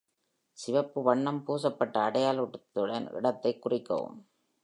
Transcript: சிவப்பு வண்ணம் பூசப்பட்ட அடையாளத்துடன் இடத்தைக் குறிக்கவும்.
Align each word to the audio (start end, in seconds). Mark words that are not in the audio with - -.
சிவப்பு 0.51 1.01
வண்ணம் 1.03 1.43
பூசப்பட்ட 1.43 1.99
அடையாளத்துடன் 1.99 3.13
இடத்தைக் 3.13 3.67
குறிக்கவும். 3.67 4.17